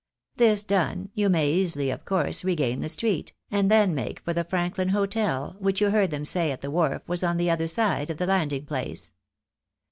[0.37, 4.43] This done, you may easily, of course, regain the street, and then make for the
[4.43, 8.09] Franklin hotel, which you heard them say at the wharf was on the other side
[8.09, 9.11] of the landing place.